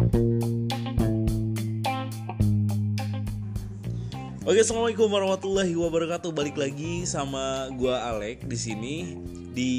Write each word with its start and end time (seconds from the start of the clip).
Oke, 0.00 0.16
assalamualaikum 4.64 5.12
warahmatullahi 5.12 5.76
wabarakatuh. 5.76 6.32
Balik 6.32 6.56
lagi 6.56 7.04
sama 7.04 7.68
gua 7.76 8.08
Alek 8.08 8.48
di 8.48 8.56
sini 8.56 9.20
di 9.52 9.72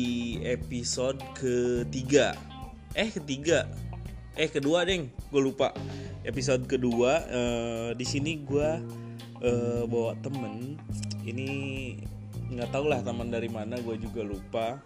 episode 0.46 1.18
ketiga. 1.34 2.38
Eh 2.94 3.10
ketiga, 3.10 3.66
eh 4.38 4.46
kedua 4.46 4.86
deng, 4.86 5.10
gue 5.34 5.42
lupa. 5.42 5.74
Episode 6.22 6.70
kedua 6.70 7.26
eh, 7.26 7.98
di 7.98 8.06
sini 8.06 8.46
gua 8.46 8.78
eh, 9.42 9.90
bawa 9.90 10.14
temen. 10.22 10.78
Ini 11.26 11.50
nggak 12.52 12.70
tahu 12.70 12.92
lah 12.92 13.00
teman 13.00 13.32
dari 13.32 13.48
mana, 13.48 13.80
gue 13.80 13.96
juga 13.96 14.22
lupa. 14.28 14.84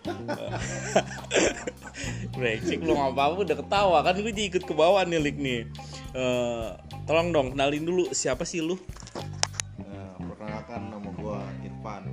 Brengsek 2.37 2.85
lu 2.85 2.93
nggak 2.93 3.11
apa-apa 3.17 3.35
udah 3.41 3.57
ketawa 3.57 3.97
kan 4.05 4.13
gue 4.21 4.29
jadi 4.29 4.53
ikut 4.53 4.63
ke 4.69 4.73
bawah 4.77 5.01
nih 5.01 5.17
Lik 5.17 5.37
nih. 5.41 5.65
Eh, 6.13 6.67
tolong 7.09 7.33
dong 7.33 7.47
kenalin 7.57 7.83
dulu 7.83 8.13
siapa 8.13 8.45
sih 8.45 8.61
lu? 8.61 8.77
Nah, 9.81 10.15
perkenalkan 10.21 10.93
nama 10.93 11.09
gua 11.17 11.41
Irfan. 11.65 12.05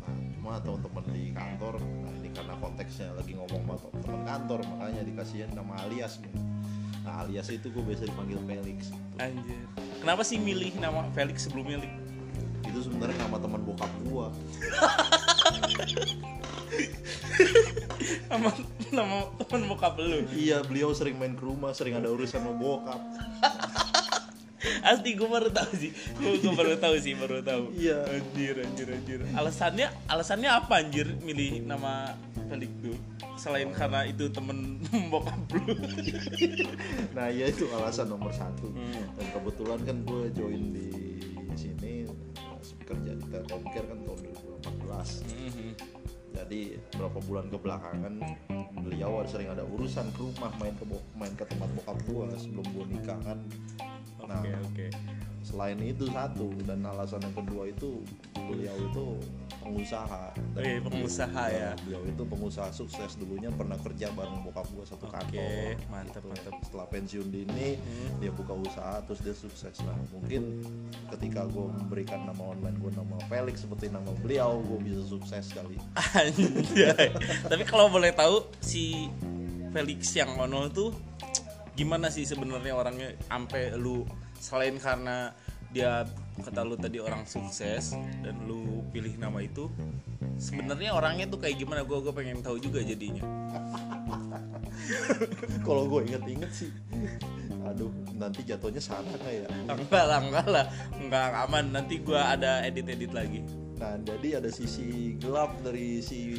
Nah, 0.00 0.14
cuma 0.32 0.56
teman-teman 0.62 1.04
di 1.12 1.34
kantor, 1.34 1.74
nah 1.82 2.12
ini 2.16 2.28
karena 2.32 2.54
konteksnya 2.56 3.08
lagi 3.12 3.32
ngomong 3.36 3.76
sama 3.76 3.98
teman 4.00 4.22
kantor, 4.24 4.58
makanya 4.70 5.02
dikasihin 5.04 5.50
nama 5.52 5.74
alias 5.84 6.22
nih. 6.22 6.34
Nah, 7.04 7.24
alias 7.24 7.48
itu 7.50 7.68
gue 7.72 7.82
biasa 7.82 8.06
dipanggil 8.06 8.38
Felix. 8.44 8.92
Anjir. 9.18 9.64
Kenapa 10.00 10.22
sih 10.24 10.40
milih 10.40 10.76
nama 10.80 11.04
Felix 11.12 11.48
sebelumnya, 11.48 11.80
Lik? 11.80 11.92
Itu 12.80 12.88
sebenarnya 12.88 13.28
nama 13.28 13.36
teman 13.36 13.60
bokap 13.60 13.92
gua. 14.08 14.32
Nama 18.32 18.48
nama 18.88 19.16
teman 19.36 19.68
bokap 19.68 20.00
lu. 20.00 20.24
Iya, 20.32 20.64
beliau 20.64 20.96
sering 20.96 21.20
main 21.20 21.36
ke 21.36 21.44
rumah, 21.44 21.76
sering 21.76 22.00
ada 22.00 22.08
urusan 22.08 22.40
sama 22.40 22.56
bokap. 22.56 22.96
Asli 24.80 25.12
gue 25.12 25.28
baru 25.28 25.52
tahu 25.52 25.72
sih. 25.76 25.92
Gue 26.16 26.40
gue 26.40 26.52
baru 26.56 26.72
tahu 26.80 26.96
sih, 27.04 27.12
baru 27.12 27.44
tahu. 27.44 27.68
Iya. 27.76 28.00
Anjir, 28.16 28.64
anjir, 28.64 28.88
anjir. 28.96 29.18
Alasannya 29.36 29.92
alasannya 30.08 30.48
apa 30.48 30.80
anjir 30.80 31.20
milih 31.20 31.60
nama 31.68 32.16
Felix 32.48 32.72
tuh? 32.80 32.96
Selain 33.36 33.68
karena 33.76 34.08
itu 34.08 34.24
temen 34.32 34.80
bokap 35.12 35.36
lu. 35.52 35.76
Nah, 37.12 37.28
ya 37.28 37.44
itu 37.44 37.68
alasan 37.76 38.08
nomor 38.08 38.32
satu. 38.32 38.72
Hmm. 38.72 39.04
Dan 39.20 39.26
kebetulan 39.36 39.80
kan 39.84 39.96
gue 40.00 40.32
join 40.32 40.72
di 40.72 40.88
Telkomcare 43.30 43.86
kan 43.86 43.98
tahun 44.04 44.18
2014. 44.26 45.22
Mhm. 45.24 45.70
jadi 46.30 46.78
berapa 46.94 47.18
bulan 47.26 47.50
kebelakangan 47.50 48.14
beliau 48.80 49.18
ada 49.18 49.28
sering 49.28 49.50
ada 49.50 49.66
urusan 49.66 50.08
ke 50.14 50.20
rumah 50.22 50.54
main 50.62 50.72
ke 50.78 50.86
main 51.18 51.34
ke 51.34 51.42
tempat 51.42 51.68
bokap 51.74 51.98
gua 52.06 52.30
sebelum 52.38 52.66
gua 52.70 52.84
nikah 52.86 53.18
kan 53.26 53.38
nah 54.24 54.38
Oke, 54.38 54.54
oke. 54.54 54.86
Selain 55.50 55.78
itu 55.80 56.06
satu 56.06 56.46
dan 56.62 56.80
alasan 56.80 57.18
yang 57.20 57.34
kedua 57.34 57.66
itu 57.66 57.98
beliau 58.38 58.76
itu 58.80 59.04
pengusaha 59.60 60.32
Oh 60.50 60.58
iya, 60.58 60.78
pengusaha 60.78 61.44
ya. 61.46 61.70
beliau 61.80 62.02
itu 62.02 62.22
pengusaha 62.24 62.70
sukses 62.70 63.14
dulunya 63.14 63.50
pernah 63.50 63.76
kerja 63.76 64.08
bareng 64.10 64.40
bokap 64.42 64.66
gua 64.70 64.82
satu 64.84 65.04
Oke, 65.04 65.12
kantor 65.12 65.50
mantap, 65.88 66.22
gitu. 66.22 66.28
mantap. 66.28 66.54
setelah 66.62 66.86
pensiun 66.88 67.28
dini 67.28 67.68
Hmm. 67.76 68.18
dia 68.18 68.30
buka 68.30 68.52
usaha 68.52 69.02
terus 69.02 69.20
dia 69.20 69.32
sukses 69.32 69.74
nah 69.80 69.94
mungkin 70.10 70.62
ketika 71.10 71.44
gue 71.44 71.66
memberikan 71.66 72.22
nama 72.22 72.42
online 72.46 72.76
gue 72.76 72.92
nama 72.92 73.16
Felix 73.26 73.60
seperti 73.60 73.88
nama 73.88 74.10
beliau 74.16 74.58
gue 74.60 74.78
bisa 74.80 75.02
sukses 75.04 75.50
kali. 75.50 75.76
Tapi 77.42 77.62
kalau 77.64 77.88
boleh 77.88 78.10
tahu 78.10 78.46
si 78.58 79.10
Felix 79.70 80.10
yang 80.12 80.34
ono 80.36 80.66
tuh 80.66 80.90
gimana 81.72 82.08
sih 82.08 82.22
sebenarnya 82.22 82.74
orangnya 82.74 83.08
sampai 83.22 83.72
lu 83.72 84.02
selain 84.40 84.80
karena 84.80 85.36
dia 85.70 86.02
kata 86.42 86.66
lu 86.66 86.74
tadi 86.74 86.98
orang 86.98 87.22
sukses 87.28 87.94
dan 88.24 88.34
lu 88.48 88.82
pilih 88.90 89.14
nama 89.20 89.38
itu 89.38 89.70
sebenarnya 90.40 90.96
orangnya 90.96 91.30
tuh 91.30 91.38
kayak 91.38 91.62
gimana? 91.62 91.86
Gua 91.86 92.02
gue 92.02 92.10
pengen 92.10 92.42
tahu 92.42 92.58
juga 92.58 92.82
jadinya. 92.82 93.22
Kalau 95.66 95.86
gue 95.86 96.10
inget-inget 96.10 96.50
sih 96.50 96.72
aduh 97.60 97.92
nanti 98.18 98.42
jatuhnya 98.42 98.82
salah 98.82 99.14
kayak 99.22 99.46
enggak 99.68 100.04
lah 100.08 100.18
enggak 100.18 100.46
lah. 100.48 100.66
Enggak 100.98 101.28
aman. 101.46 101.70
Nanti 101.70 102.02
gua 102.02 102.34
ada 102.34 102.66
edit 102.66 102.90
edit 102.90 103.14
lagi 103.14 103.46
nah 103.80 103.96
jadi 103.96 104.38
ada 104.38 104.52
sisi 104.52 105.16
gelap 105.16 105.56
dari 105.64 105.98
si 105.98 106.36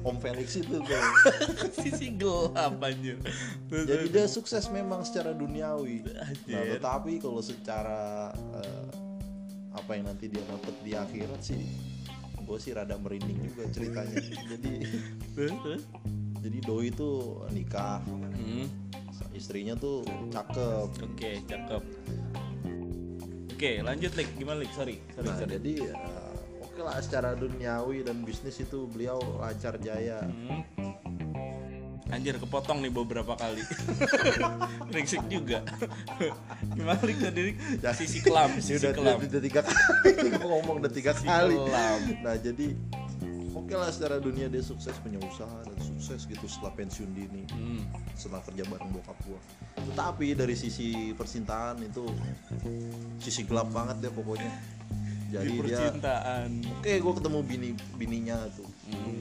Om 0.00 0.14
Felix 0.22 0.54
itu 0.54 0.78
gue 0.78 1.00
sisi 1.82 2.14
gelap 2.14 2.78
anjir 2.78 3.18
jadi 3.66 4.06
dia 4.06 4.24
sukses 4.24 4.70
memang 4.70 5.02
secara 5.02 5.34
duniawi 5.34 6.06
nah 6.46 6.62
tetapi 6.62 7.18
kalau 7.18 7.42
secara 7.42 8.30
eh, 8.54 8.86
apa 9.74 9.90
yang 9.92 10.06
nanti 10.06 10.30
dia 10.30 10.38
dapat 10.46 10.70
di 10.80 10.94
akhirat 10.94 11.40
sih 11.42 11.58
gue 12.38 12.58
sih 12.60 12.70
rada 12.70 12.94
merinding 12.94 13.42
juga 13.42 13.66
ceritanya 13.74 14.22
jadi 14.54 14.72
jadi 16.38 16.58
doi 16.62 16.88
itu 16.88 17.10
nikah 17.50 17.98
Hmm. 18.44 18.68
istrinya 19.32 19.72
tuh 19.74 20.04
cakep 20.28 20.88
Oke, 21.00 21.40
cakep. 21.48 21.82
Oke, 23.50 23.80
lanjut 23.80 24.12
Lik. 24.14 24.28
Gimana 24.36 24.60
Lik? 24.60 24.70
Sorry, 24.76 25.00
sorry, 25.16 25.26
nah 25.26 25.36
sorry. 25.40 25.52
jadi 25.56 25.72
eh, 25.88 26.23
oke 26.74 26.82
lah 26.82 26.98
secara 26.98 27.32
duniawi 27.32 28.02
dan 28.02 28.18
bisnis 28.20 28.58
itu 28.58 28.90
beliau 28.90 29.14
lancar 29.38 29.78
jaya 29.78 30.26
Hmm. 30.26 30.66
Anjir 32.06 32.36
kepotong 32.36 32.78
nih 32.78 32.92
beberapa 32.92 33.34
kali. 33.34 33.58
Brengsek 34.86 35.24
juga. 35.26 35.66
Gimana 36.76 37.00
Lik 37.00 37.18
tadi 37.18 37.40
Lik? 37.44 37.56
Sisi 37.92 38.18
kelam, 38.20 38.50
Ini 38.52 38.62
sisi 38.66 38.76
udah, 38.76 38.92
kelam. 38.92 39.16
udah, 39.16 39.26
udah 39.26 39.42
tiga 39.42 39.60
kali 39.62 40.12
ngomong 40.36 40.76
udah 40.78 40.92
tiga 40.92 41.10
Sisi 41.10 41.26
kali 41.26 41.56
kelam. 41.56 42.00
nah 42.20 42.34
jadi 42.36 42.66
oke 43.50 43.72
lah 43.72 43.88
secara 43.88 44.18
dunia 44.18 44.46
dia 44.46 44.60
sukses 44.60 44.94
punya 44.96 45.18
usaha 45.18 45.58
dan 45.64 45.78
sukses 45.80 46.22
gitu 46.24 46.44
setelah 46.44 46.74
pensiun 46.76 47.10
dini 47.10 47.42
Hmm. 47.50 47.82
setelah 48.12 48.42
kerja 48.42 48.62
bareng 48.64 48.90
bokap 48.90 49.18
gua 49.24 49.40
tetapi 49.84 50.34
dari 50.34 50.54
sisi 50.54 50.90
percintaan 51.12 51.78
itu 51.80 52.04
sisi 53.16 53.42
gelap 53.42 53.70
banget 53.70 53.96
deh 54.00 54.12
pokoknya 54.12 54.50
jadi 55.34 55.44
Di 55.44 55.58
dia 55.60 55.78
percintaan. 55.80 56.50
oke 56.72 56.92
gue 56.94 57.12
ketemu 57.14 57.38
bini 57.42 57.68
bininya 57.94 58.36
tuh 58.50 58.68
Hmm. 58.84 59.20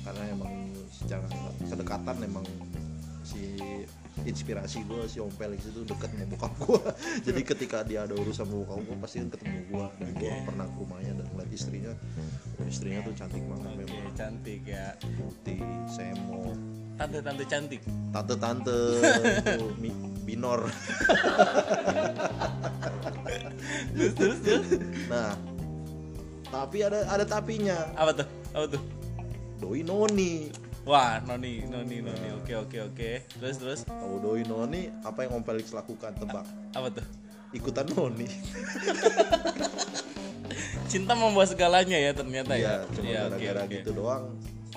karena 0.00 0.22
emang 0.30 0.52
secara 0.88 1.26
kedekatan 1.60 2.16
emang 2.22 2.46
si 3.22 3.56
inspirasi 4.22 4.84
gue 4.84 5.04
si 5.04 5.18
Om 5.18 5.28
Felix 5.30 5.64
itu 5.64 5.82
deket 5.82 6.06
sama 6.08 6.26
bokap 6.28 6.52
gue 6.56 6.80
jadi 7.26 7.40
ketika 7.42 7.78
dia 7.82 8.04
ada 8.04 8.14
urusan 8.14 8.42
sama 8.42 8.54
bokap 8.58 8.78
gue 8.80 8.96
pasti 8.98 9.16
kan 9.18 9.28
ketemu 9.30 9.58
gue 9.66 9.86
dan 9.98 10.10
gue 10.14 10.28
Oke. 10.30 10.44
pernah 10.44 10.66
ke 10.66 10.76
rumahnya 10.78 11.12
dan 11.14 11.26
ngeliat 11.26 11.50
istrinya 11.50 11.92
oh, 12.54 12.64
istrinya 12.64 13.00
tuh 13.02 13.14
cantik 13.14 13.42
banget 13.42 13.70
Oke, 13.70 13.80
memang 13.82 14.14
cantik 14.14 14.60
ya. 14.64 14.86
putih 15.18 15.60
semo 15.88 16.54
Tante-tante 16.94 17.42
cantik. 17.44 17.82
tante-tante 18.14 18.78
binor 20.24 20.70
Terus 23.94 24.12
terus 24.14 24.38
terus. 24.40 24.66
Nah 26.54 26.70
tapi 26.70 26.86
ada 26.86 27.02
ada 27.10 27.26
tapinya 27.26 27.74
Apa 27.98 28.14
tuh? 28.14 28.26
Apa 28.54 28.66
tuh? 28.70 28.82
doi 29.58 29.82
noni 29.82 30.54
Wah, 30.84 31.16
noni, 31.24 31.64
noni, 31.64 32.04
noni. 32.04 32.28
Oke, 32.36 32.52
oke, 32.60 32.76
oke. 32.92 33.24
Terus 33.40 33.56
terus. 33.56 33.80
tahu 33.88 34.20
doi 34.20 34.44
noni 34.44 34.92
apa 35.00 35.24
yang 35.24 35.40
Om 35.40 35.42
Felix 35.42 35.72
lakukan 35.72 36.12
tebak 36.14 36.44
Apa 36.76 36.92
tuh? 36.94 37.06
ikutan 37.50 37.88
noni 37.90 38.28
Cinta 40.92 41.16
membuat 41.16 41.48
segalanya 41.50 41.96
ya 41.98 42.12
ternyata 42.14 42.54
ya. 42.54 42.60
Iya, 42.60 42.74
cuma 42.92 43.02
oke, 43.02 43.16
gara-gara 43.16 43.62
oke. 43.64 43.72
gitu 43.74 43.90
doang 43.96 44.24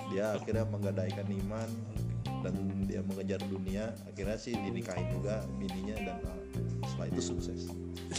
dia 0.07 0.25
akhirnya 0.33 0.65
menggadaikan 0.65 1.27
iman 1.45 1.69
dan 2.41 2.53
dia 2.87 3.01
mengejar 3.03 3.41
dunia 3.43 3.91
akhirnya 4.07 4.37
sih 4.39 4.55
dinikahin 4.55 5.07
juga 5.11 5.43
bininya 5.59 5.97
dan 5.99 6.17
uh, 6.23 6.39
setelah 6.87 7.07
itu 7.11 7.21
sukses 7.21 7.61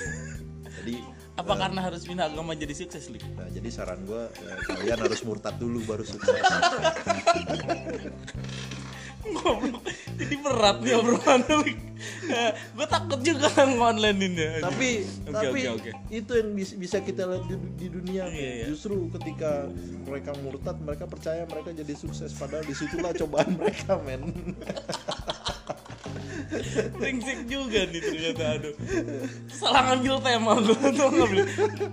jadi 0.78 0.94
Apa 1.34 1.54
karena 1.56 1.80
harus 1.80 2.02
pindah 2.02 2.26
agama 2.26 2.50
jadi 2.52 2.74
sukses, 2.74 3.06
Lik? 3.08 3.22
nah 3.32 3.46
jadi 3.46 3.68
saran 3.68 4.02
gue 4.02 4.22
kalian 4.66 4.98
harus 4.98 5.22
murtad 5.22 5.54
dulu 5.54 5.78
baru 5.84 6.02
sukses. 6.02 6.34
Jadi 10.18 10.34
berat 10.36 10.80
nih 10.80 10.94
obrolan 10.94 11.42
Lik. 11.60 11.78
gue 12.72 12.86
takut 12.88 13.20
juga 13.20 13.50
ngonline 13.60 14.20
ini. 14.20 14.44
tapi 14.58 14.88
Oke, 15.26 15.34
tapi 15.36 15.60
oke, 15.68 15.78
oke. 15.78 15.90
itu 16.08 16.32
yang 16.32 16.48
bis- 16.52 16.76
bisa 16.76 16.98
kita 16.98 17.22
lihat 17.24 17.44
di, 17.44 17.54
di 17.76 17.86
dunia 17.88 18.24
Iya, 18.24 18.32
men. 18.32 18.38
iya. 18.56 18.64
justru 18.66 18.94
ketika 19.12 19.66
mereka 20.04 20.30
murtad 20.38 20.76
mereka 20.78 21.04
percaya 21.04 21.42
mereka 21.44 21.70
jadi 21.72 21.92
sukses 21.92 22.30
padahal 22.32 22.62
di 22.62 22.72
situlah 22.72 23.12
cobaan 23.12 23.50
mereka 23.60 23.98
men 24.00 24.30
Brengsek 26.98 27.44
juga 27.44 27.80
nih 27.84 28.00
ternyata 28.00 28.44
aduh. 28.56 28.74
Salah 29.46 29.82
ngambil 29.88 30.14
tema 30.20 30.52
gue 30.56 30.76
tuh 30.90 31.08
ngambil. 31.08 31.44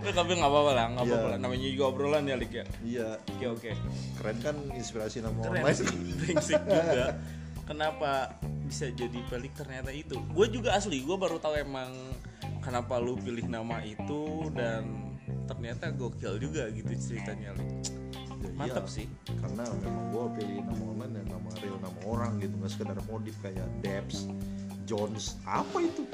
Tapi 0.08 0.32
nggak 0.34 0.50
apa-apa 0.50 0.72
lah, 0.72 0.86
nggak 0.92 1.04
apa-apa 1.04 1.20
Iya. 1.22 1.32
lah. 1.32 1.40
Namanya 1.40 1.68
juga 1.70 1.84
obrolan 1.88 2.24
ya, 2.24 2.36
Lik 2.36 2.54
ya. 2.54 2.66
iya 2.82 3.08
Oke, 3.30 3.46
oke. 3.50 3.72
keren 4.16 4.38
kan 4.40 4.56
inspirasi 4.72 5.20
nama 5.20 5.36
Keren 5.42 5.62
lain 5.62 5.76
brengsek 6.22 6.62
juga. 6.62 7.06
Kenapa 7.66 8.12
bisa 8.64 8.90
jadi 8.90 9.20
pelik 9.26 9.54
ternyata 9.54 9.90
itu 9.90 10.18
gue 10.18 10.48
juga 10.50 10.74
asli 10.74 11.02
gue 11.02 11.14
baru 11.16 11.38
tahu 11.38 11.54
emang 11.56 11.90
kenapa 12.62 12.98
lu 12.98 13.14
pilih 13.16 13.46
nama 13.46 13.78
itu 13.80 14.26
dan 14.52 15.14
ternyata 15.46 15.90
gokil 15.92 16.38
juga 16.38 16.70
gitu 16.70 16.90
ceritanya 16.96 17.54
Lik. 17.54 17.70
Mantap 18.56 18.88
iya. 18.88 19.04
sih. 19.04 19.08
karena 19.44 19.68
memang 19.84 20.16
gue 20.16 20.26
pilih 20.40 20.64
nama 20.64 20.84
online 20.88 21.14
dan 21.20 21.28
nama 21.28 21.50
real 21.60 21.76
nama 21.84 22.00
orang 22.08 22.40
gitu 22.40 22.56
nggak 22.56 22.72
sekedar 22.72 22.96
modif 23.12 23.36
kayak 23.44 23.68
Debs 23.84 24.32
Jones 24.86 25.42
apa 25.44 25.82
itu? 25.82 26.04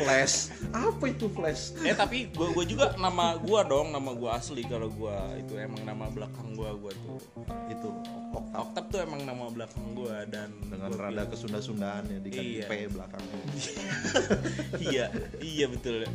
Flash 0.00 0.54
apa 0.70 1.04
itu 1.10 1.26
Flash? 1.34 1.74
Eh 1.82 1.96
tapi 1.96 2.30
gue 2.30 2.48
gue 2.54 2.64
juga 2.68 2.94
nama 2.94 3.34
gue 3.40 3.60
dong 3.66 3.90
nama 3.90 4.14
gue 4.14 4.30
asli 4.30 4.62
kalau 4.68 4.86
gue 4.86 5.16
itu 5.42 5.58
emang 5.58 5.82
nama 5.82 6.06
belakang 6.12 6.54
gue 6.54 6.70
gue 6.78 6.92
tuh 6.94 7.18
itu 7.72 7.88
Oktav 8.30 8.62
Octap 8.62 8.84
tuh 8.88 9.00
emang 9.02 9.20
nama 9.22 9.50
belakang 9.50 9.82
gue 9.92 10.16
dan 10.30 10.48
dengan 10.62 10.88
gua 10.88 11.10
rada 11.10 11.26
kesunda-sundaan 11.26 12.06
ya 12.06 12.18
diganti 12.18 12.52
Iya. 12.56 12.66
P 12.66 12.72
belakangnya 12.86 13.42
iya 14.86 15.04
iya 15.38 15.66
betul. 15.66 16.06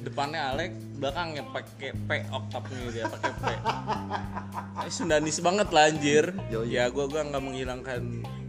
Depannya 0.00 0.40
Alek 0.50 0.70
belakangnya 0.96 1.42
pakai 1.50 1.90
P 1.92 2.10
oktapnya 2.28 2.78
dia 2.90 3.04
pakai 3.10 3.32
P. 3.34 3.44
Sundanis 4.88 5.38
banget 5.38 5.68
lah 5.70 5.90
anjir. 5.90 6.24
Yoi. 6.48 6.70
ya 6.70 6.86
gua 6.88 7.06
gua 7.06 7.26
nggak 7.26 7.42
menghilangkan 7.42 8.02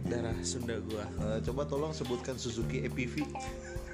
darah 0.06 0.38
Sunda 0.46 0.78
gua. 0.80 1.02
Eh, 1.26 1.38
coba 1.42 1.66
tolong 1.66 1.90
sebutkan 1.90 2.38
Suzuki 2.38 2.86
APV 2.86 3.26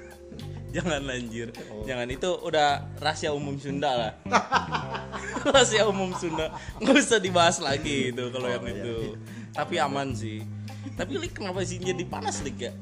jangan 0.75 1.05
anjir. 1.05 1.49
Oh. 1.69 1.85
jangan 1.85 2.09
itu 2.09 2.29
udah 2.41 2.97
rahasia 2.97 3.29
umum 3.29 3.57
Sunda 3.57 3.91
lah 3.93 4.11
rahasia 5.53 5.83
umum 5.87 6.11
Sunda. 6.15 6.53
Nggak 6.79 6.95
usah 7.03 7.19
dibahas 7.19 7.57
lagi 7.59 8.11
itu 8.13 8.23
kalau 8.31 8.47
Oh, 8.47 8.53
yang 8.53 8.65
iya. 8.67 8.75
itu. 8.79 8.95
Tapi 9.53 9.75
aman 9.79 10.07
sih. 10.15 10.39
Tapi 10.93 11.17
Lik 11.17 11.33
kenapa 11.39 11.63
sih 11.65 11.79
jadi 11.79 12.03
panas 12.05 12.39
Lik 12.45 12.57
ya? 12.69 12.73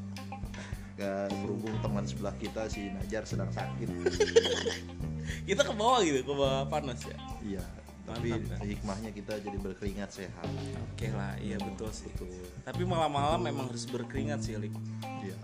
Gak 0.98 1.32
berhubung 1.42 1.74
teman 1.82 2.04
sebelah 2.04 2.36
kita 2.36 2.68
si 2.68 2.92
Najar 2.92 3.24
sedang 3.26 3.50
sakit. 3.50 3.88
Kita 5.48 5.62
ke 5.64 5.72
bawah 5.72 6.02
gitu 6.04 6.20
ke 6.22 6.32
bawah 6.34 6.66
panas 6.68 6.98
ya? 7.08 7.16
Iya 7.40 7.64
tapi 8.02 8.34
Mantap, 8.34 8.58
ya. 8.58 8.74
hikmahnya 8.74 9.10
kita 9.14 9.32
jadi 9.38 9.58
berkeringat 9.62 10.10
sehat. 10.10 10.48
Oke 10.92 11.08
lah 11.14 11.38
iya 11.38 11.54
betul 11.62 11.88
sih. 11.94 12.10
Betul 12.10 12.34
Tapi 12.66 12.82
malam-malam 12.82 13.38
memang 13.38 13.70
harus 13.70 13.86
berkeringat 13.86 14.42
sih, 14.42 14.58
Lik. 14.58 14.74
iya. 15.22 15.38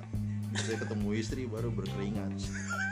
Saya 0.58 0.80
ketemu 0.82 1.08
istri 1.14 1.46
baru 1.46 1.70
berkeringat 1.70 2.34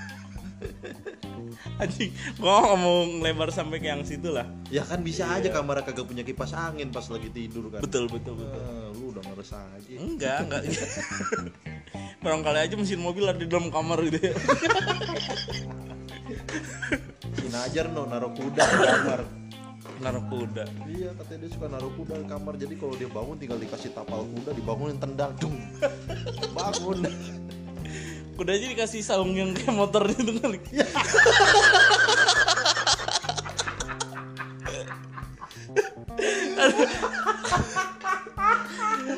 Anjing, 1.80 2.10
gua 2.36 2.72
mau 2.74 3.04
lebar 3.18 3.48
sampai 3.48 3.76
ke 3.76 3.86
yang 3.86 4.00
situ 4.02 4.28
lah. 4.28 4.48
ya 4.66 4.82
kan 4.82 5.00
bisa 5.00 5.28
aja 5.28 5.48
kamar 5.48 5.82
kagak 5.82 6.04
punya 6.04 6.22
kipas 6.22 6.52
angin 6.52 6.88
pas 6.88 7.04
lagi 7.06 7.28
tidur 7.28 7.68
kan 7.68 7.80
Betul, 7.80 8.08
betul, 8.08 8.34
betul. 8.34 8.56
Eh, 8.56 8.88
lu 8.94 9.12
udah 9.12 9.22
ngeres 9.22 9.52
aja 9.52 9.90
Enggak, 9.94 10.38
enggak. 10.42 10.62
Barangkali 12.24 12.58
aja 12.58 12.74
mesin 12.74 12.98
mobil 12.98 13.22
ada 13.22 13.36
di 13.36 13.44
dalam 13.44 13.68
kamar 13.68 14.00
gitu 14.02 14.18
ya. 14.22 14.34
si 17.36 17.46
Najar 17.46 17.86
no 17.88 18.04
naruh 18.04 18.32
kuda 18.32 18.58
di 18.58 18.76
kamar 18.82 19.20
Naruh 19.96 20.24
kuda. 20.26 20.64
iya 20.86 21.08
katanya 21.14 21.38
dia 21.40 21.50
suka 21.50 21.66
naruh 21.68 21.88
kuda 21.90 22.14
di 22.16 22.26
kamar 22.26 22.52
jadi 22.56 22.74
kalau 22.74 22.94
dia 22.94 23.08
bangun 23.08 23.36
tinggal 23.36 23.56
dikasih 23.56 23.92
tapal 23.92 24.24
kuda 24.26 24.50
dibangunin 24.52 24.98
tendang 24.98 25.32
dung 25.38 25.56
bangun 26.52 27.00
Kuda 28.36 28.52
aja 28.52 28.66
dikasih 28.68 29.00
saung 29.00 29.32
yang 29.32 29.56
kayak 29.56 29.72
motor 29.72 30.04
itu 30.12 30.32
kali. 30.36 30.60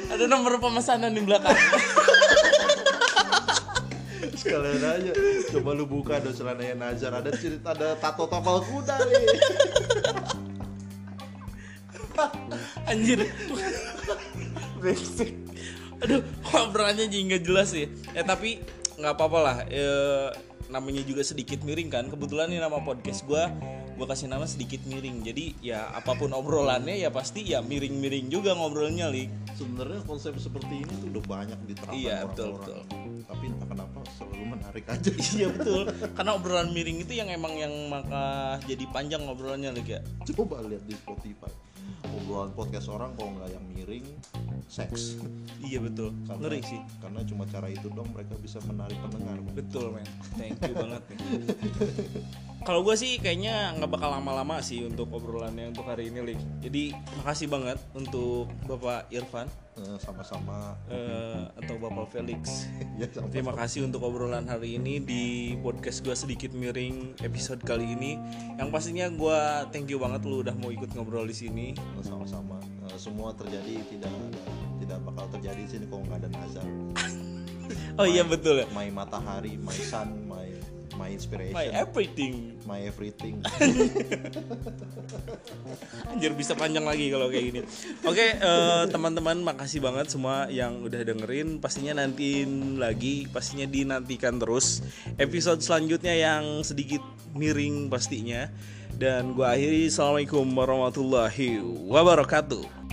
ada 0.09 0.25
nomor 0.31 0.63
pemesanan 0.63 1.15
di 1.15 1.23
belakang. 1.27 1.55
sekalian 4.39 4.83
aja 4.87 5.13
coba 5.51 5.71
lu 5.75 5.85
buka 5.85 6.23
ada 6.23 6.31
celananya 6.31 6.75
Nazar 6.79 7.11
ada 7.11 7.35
cerita 7.35 7.75
ada 7.75 7.99
tato 7.99 8.31
tapal 8.31 8.63
kuda 8.63 8.97
nih 9.03 9.27
Anjir. 12.89 13.21
Aduh, 15.99 16.21
kok 16.47 16.61
obrolannya 16.71 17.11
jadi 17.11 17.23
nggak 17.31 17.43
jelas 17.47 17.75
sih. 17.75 17.87
Ya 18.15 18.23
tapi 18.25 18.63
nggak 18.99 19.15
apa-apa 19.15 19.39
lah. 19.39 19.57
Eh, 19.71 20.29
namanya 20.69 21.01
juga 21.07 21.25
sedikit 21.25 21.65
miring 21.65 21.89
kan. 21.89 22.05
Kebetulan 22.11 22.51
nih 22.53 22.61
nama 22.61 22.83
podcast 22.83 23.25
gua 23.25 23.49
gua 23.97 24.07
kasih 24.11 24.29
nama 24.29 24.45
sedikit 24.45 24.83
miring. 24.85 25.23
Jadi 25.25 25.59
ya 25.63 25.89
apa 25.95 26.19
pun 26.19 26.35
obrolannya 26.35 26.99
ya 26.99 27.09
pasti 27.15 27.47
ya 27.47 27.63
miring-miring 27.65 28.29
juga 28.29 28.53
ngobrolnya, 28.55 29.09
Lik. 29.11 29.31
sebenarnya 29.59 30.07
konsep 30.07 30.39
seperti 30.39 30.87
ini 30.87 30.93
tuh 31.03 31.09
udah 31.19 31.25
banyak 31.27 31.59
diterapkan 31.67 31.99
Iya, 31.99 32.23
betul, 32.31 32.55
orang-orang 32.55 33.19
tapi 33.29 33.45
entah 33.53 33.69
kenapa 33.69 33.98
menarik 34.69 34.85
aja 34.87 35.11
Iya 35.37 35.49
betul. 35.51 35.83
Karena 36.13 36.31
obrolan 36.33 36.69
miring 36.71 36.99
itu 37.01 37.13
yang 37.15 37.29
emang 37.29 37.57
yang 37.57 37.73
maka 37.89 38.23
jadi 38.69 38.85
panjang 38.89 39.25
ngobrolnya, 39.25 39.73
Lik 39.73 39.89
ya. 39.89 40.01
coba 40.29 40.61
lihat 40.63 40.85
di 40.85 40.93
Spotify 40.95 41.49
obrolan 42.05 42.53
podcast 42.53 42.93
orang 42.93 43.17
kalau 43.17 43.33
nggak 43.33 43.49
yang 43.49 43.65
miring 43.67 44.05
seks 44.69 45.17
Iya 45.59 45.81
betul. 45.81 46.13
Karena- 46.23 46.41
Ngeri 46.45 46.61
sih. 46.63 46.81
karena 47.01 47.21
cuma 47.25 47.49
cara 47.49 47.67
itu 47.67 47.89
dong 47.89 48.13
mereka 48.13 48.37
bisa 48.37 48.61
menarik 48.63 48.97
pendengar 49.01 49.41
Betul 49.51 49.91
men, 49.91 50.05
thank 50.37 50.55
you 50.63 50.75
banget 50.77 51.03
nih. 51.09 51.19
Kalau 52.61 52.85
gue 52.85 52.95
sih 52.95 53.17
kayaknya 53.17 53.73
nggak 53.75 53.91
bakal 53.91 54.13
lama-lama 54.13 54.61
sih 54.61 54.85
untuk 54.85 55.09
obrolannya 55.09 55.73
untuk 55.73 55.83
hari 55.83 56.13
ini, 56.13 56.21
Lik. 56.23 56.41
Jadi 56.61 56.93
makasih 57.17 57.49
banget 57.49 57.81
untuk 57.91 58.53
Bapak 58.69 59.09
Irfan 59.09 59.49
sama-sama 60.01 60.75
eh, 60.91 61.47
atau 61.65 61.75
Bapak 61.79 62.13
Felix. 62.15 62.67
ya 63.01 63.07
sama 63.11 63.31
Terima 63.31 63.53
kasih 63.55 63.87
untuk 63.87 64.03
obrolan 64.05 64.47
hari 64.47 64.77
ini 64.77 64.99
di 65.03 65.25
podcast 65.61 66.03
gue 66.03 66.15
sedikit 66.15 66.51
miring 66.55 67.19
episode 67.23 67.63
kali 67.63 67.95
ini. 67.95 68.19
Yang 68.59 68.69
pastinya 68.75 69.07
gue 69.11 69.39
thank 69.71 69.87
you 69.89 70.01
banget 70.03 70.23
lu 70.27 70.43
udah 70.43 70.55
mau 70.59 70.73
ikut 70.73 70.91
ngobrol 70.95 71.27
di 71.27 71.37
sini. 71.37 71.67
sama-sama 72.03 72.59
Eh, 72.89 72.97
semua 72.97 73.37
terjadi 73.37 73.85
tidak 73.85 74.09
ada 74.09 74.43
tidak 74.81 74.99
bakal 75.05 75.27
terjadi 75.37 75.61
di 75.61 75.71
sini 75.71 75.85
kalau 75.93 76.03
nggak 76.09 76.19
ada 76.25 76.29
Nazar 76.33 76.69
Oh 78.01 78.07
iya 78.09 78.25
betul 78.25 78.65
ya. 78.65 78.67
my 78.73 78.89
matahari 78.89 79.61
my 79.61 79.77
sun 79.77 80.09
my 80.99 81.09
inspiration 81.09 81.55
My 81.55 81.71
everything. 81.71 82.59
my 82.67 82.83
everything 82.83 83.39
Anjir 86.11 86.33
bisa 86.35 86.59
panjang 86.59 86.83
lagi 86.83 87.13
kalau 87.13 87.29
kayak 87.29 87.45
gini. 87.53 87.61
Oke, 88.03 88.27
eh, 88.35 88.83
teman-teman 88.89 89.45
makasih 89.45 89.79
banget 89.79 90.09
semua 90.09 90.49
yang 90.49 90.81
udah 90.83 91.05
dengerin. 91.05 91.61
Pastinya 91.61 92.01
nantiin 92.01 92.81
lagi, 92.81 93.29
pastinya 93.29 93.69
dinantikan 93.69 94.41
terus 94.41 94.81
episode 95.21 95.61
selanjutnya 95.61 96.17
yang 96.17 96.65
sedikit 96.65 97.05
miring 97.37 97.93
pastinya. 97.93 98.49
Dan 98.99 99.37
gua 99.37 99.55
akhiri 99.55 99.87
assalamualaikum 99.87 100.43
warahmatullahi 100.49 101.61
wabarakatuh. 101.87 102.88